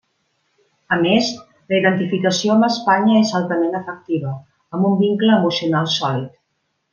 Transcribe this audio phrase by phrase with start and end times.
[0.95, 1.27] A més,
[1.73, 4.33] la identificació amb Espanya és altament afectiva,
[4.79, 6.35] amb un vincle emocional sòlid.